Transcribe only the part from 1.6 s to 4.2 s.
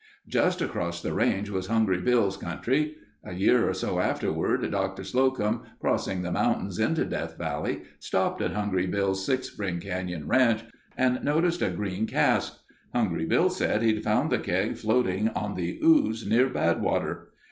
Hungry Bill's country. A year or so